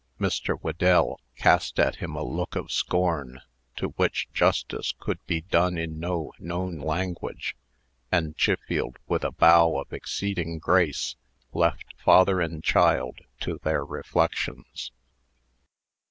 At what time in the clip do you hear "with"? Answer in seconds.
9.07-9.23